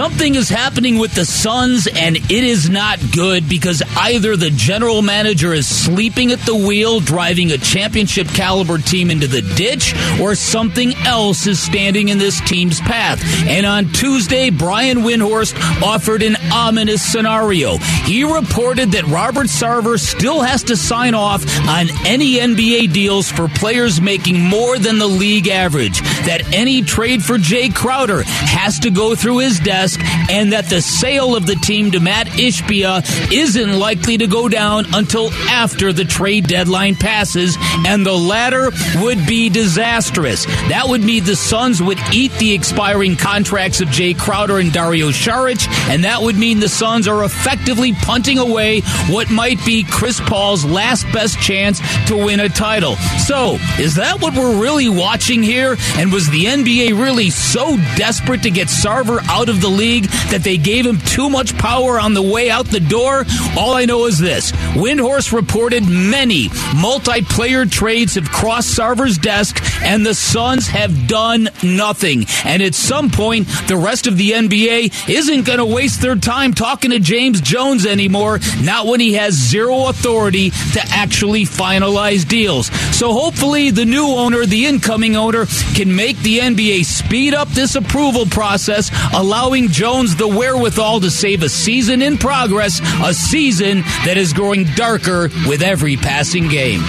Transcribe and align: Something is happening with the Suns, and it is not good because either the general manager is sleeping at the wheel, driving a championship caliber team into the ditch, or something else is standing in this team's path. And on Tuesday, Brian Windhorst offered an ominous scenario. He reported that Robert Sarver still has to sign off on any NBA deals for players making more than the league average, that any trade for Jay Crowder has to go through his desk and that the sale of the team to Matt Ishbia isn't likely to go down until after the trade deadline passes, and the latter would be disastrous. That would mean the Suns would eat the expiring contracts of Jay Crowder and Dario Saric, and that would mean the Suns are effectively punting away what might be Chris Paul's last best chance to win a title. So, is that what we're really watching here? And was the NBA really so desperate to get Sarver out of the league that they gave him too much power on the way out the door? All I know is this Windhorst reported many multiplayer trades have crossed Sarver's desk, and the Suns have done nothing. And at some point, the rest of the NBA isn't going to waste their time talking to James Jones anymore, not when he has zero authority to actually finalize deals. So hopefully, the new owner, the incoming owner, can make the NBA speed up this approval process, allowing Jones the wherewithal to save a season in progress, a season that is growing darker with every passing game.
Something 0.00 0.34
is 0.34 0.48
happening 0.48 0.96
with 0.96 1.14
the 1.14 1.26
Suns, 1.26 1.86
and 1.86 2.16
it 2.16 2.30
is 2.30 2.70
not 2.70 2.98
good 3.12 3.46
because 3.50 3.82
either 3.98 4.34
the 4.34 4.48
general 4.48 5.02
manager 5.02 5.52
is 5.52 5.68
sleeping 5.68 6.32
at 6.32 6.38
the 6.46 6.56
wheel, 6.56 7.00
driving 7.00 7.52
a 7.52 7.58
championship 7.58 8.26
caliber 8.28 8.78
team 8.78 9.10
into 9.10 9.26
the 9.26 9.42
ditch, 9.42 9.94
or 10.18 10.34
something 10.34 10.94
else 11.04 11.46
is 11.46 11.60
standing 11.60 12.08
in 12.08 12.16
this 12.16 12.40
team's 12.48 12.80
path. 12.80 13.22
And 13.46 13.66
on 13.66 13.92
Tuesday, 13.92 14.48
Brian 14.48 15.00
Windhorst 15.00 15.54
offered 15.82 16.22
an 16.22 16.36
ominous 16.50 17.02
scenario. 17.02 17.76
He 18.06 18.24
reported 18.24 18.92
that 18.92 19.06
Robert 19.08 19.48
Sarver 19.48 20.00
still 20.00 20.40
has 20.40 20.62
to 20.62 20.78
sign 20.78 21.12
off 21.12 21.44
on 21.68 21.88
any 22.06 22.36
NBA 22.36 22.94
deals 22.94 23.30
for 23.30 23.48
players 23.48 24.00
making 24.00 24.40
more 24.40 24.78
than 24.78 24.98
the 24.98 25.06
league 25.06 25.48
average, 25.48 26.00
that 26.24 26.54
any 26.54 26.80
trade 26.80 27.22
for 27.22 27.36
Jay 27.36 27.68
Crowder 27.68 28.22
has 28.22 28.78
to 28.78 28.90
go 28.90 29.14
through 29.14 29.40
his 29.40 29.60
desk 29.60 29.89
and 30.30 30.52
that 30.52 30.68
the 30.68 30.80
sale 30.80 31.36
of 31.36 31.46
the 31.46 31.56
team 31.56 31.90
to 31.92 32.00
Matt 32.00 32.26
Ishbia 32.28 33.32
isn't 33.32 33.78
likely 33.78 34.18
to 34.18 34.26
go 34.26 34.48
down 34.48 34.86
until 34.94 35.30
after 35.48 35.92
the 35.92 36.04
trade 36.04 36.46
deadline 36.46 36.94
passes, 36.94 37.56
and 37.86 38.04
the 38.04 38.16
latter 38.16 38.70
would 38.96 39.26
be 39.26 39.48
disastrous. 39.48 40.44
That 40.68 40.84
would 40.88 41.02
mean 41.02 41.24
the 41.24 41.36
Suns 41.36 41.82
would 41.82 41.98
eat 42.12 42.32
the 42.38 42.52
expiring 42.52 43.16
contracts 43.16 43.80
of 43.80 43.88
Jay 43.90 44.14
Crowder 44.14 44.58
and 44.58 44.72
Dario 44.72 45.08
Saric, 45.08 45.66
and 45.88 46.04
that 46.04 46.22
would 46.22 46.36
mean 46.36 46.60
the 46.60 46.68
Suns 46.68 47.08
are 47.08 47.24
effectively 47.24 47.92
punting 47.92 48.38
away 48.38 48.80
what 49.08 49.30
might 49.30 49.64
be 49.64 49.84
Chris 49.84 50.20
Paul's 50.20 50.64
last 50.64 51.04
best 51.12 51.38
chance 51.38 51.80
to 52.06 52.16
win 52.16 52.40
a 52.40 52.48
title. 52.48 52.96
So, 53.26 53.58
is 53.78 53.96
that 53.96 54.20
what 54.20 54.34
we're 54.34 54.60
really 54.60 54.88
watching 54.88 55.42
here? 55.42 55.76
And 55.96 56.12
was 56.12 56.28
the 56.30 56.44
NBA 56.44 56.98
really 57.00 57.30
so 57.30 57.76
desperate 57.96 58.42
to 58.42 58.50
get 58.50 58.68
Sarver 58.68 59.20
out 59.28 59.48
of 59.48 59.60
the 59.60 59.68
league 59.68 59.79
that 59.80 60.42
they 60.44 60.58
gave 60.58 60.84
him 60.84 60.98
too 60.98 61.30
much 61.30 61.56
power 61.56 61.98
on 61.98 62.14
the 62.14 62.22
way 62.22 62.50
out 62.50 62.66
the 62.66 62.80
door? 62.80 63.24
All 63.56 63.74
I 63.74 63.86
know 63.86 64.04
is 64.04 64.18
this 64.18 64.52
Windhorst 64.76 65.32
reported 65.32 65.88
many 65.88 66.48
multiplayer 66.76 67.70
trades 67.70 68.14
have 68.16 68.30
crossed 68.30 68.76
Sarver's 68.78 69.18
desk, 69.18 69.62
and 69.82 70.04
the 70.04 70.14
Suns 70.14 70.68
have 70.68 71.08
done 71.08 71.48
nothing. 71.62 72.26
And 72.44 72.62
at 72.62 72.74
some 72.74 73.10
point, 73.10 73.48
the 73.66 73.76
rest 73.76 74.06
of 74.06 74.16
the 74.16 74.32
NBA 74.32 75.08
isn't 75.08 75.46
going 75.46 75.58
to 75.58 75.66
waste 75.66 76.02
their 76.02 76.16
time 76.16 76.52
talking 76.52 76.90
to 76.90 76.98
James 76.98 77.40
Jones 77.40 77.86
anymore, 77.86 78.38
not 78.62 78.86
when 78.86 79.00
he 79.00 79.14
has 79.14 79.34
zero 79.34 79.86
authority 79.86 80.50
to 80.50 80.80
actually 80.90 81.44
finalize 81.44 82.28
deals. 82.28 82.66
So 82.96 83.12
hopefully, 83.12 83.70
the 83.70 83.84
new 83.84 84.06
owner, 84.06 84.44
the 84.44 84.66
incoming 84.66 85.16
owner, 85.16 85.46
can 85.74 85.94
make 85.94 86.18
the 86.18 86.38
NBA 86.38 86.84
speed 86.84 87.34
up 87.34 87.48
this 87.48 87.74
approval 87.74 88.26
process, 88.26 88.90
allowing 89.14 89.59
Jones 89.68 90.16
the 90.16 90.28
wherewithal 90.28 91.00
to 91.00 91.10
save 91.10 91.42
a 91.42 91.48
season 91.48 92.02
in 92.02 92.18
progress, 92.18 92.80
a 93.04 93.14
season 93.14 93.82
that 94.04 94.16
is 94.16 94.32
growing 94.32 94.64
darker 94.74 95.30
with 95.46 95.62
every 95.62 95.96
passing 95.96 96.48
game. 96.48 96.80